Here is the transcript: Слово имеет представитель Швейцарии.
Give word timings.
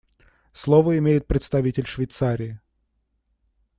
Слово 0.51 0.97
имеет 0.97 1.27
представитель 1.27 1.85
Швейцарии. 1.85 2.59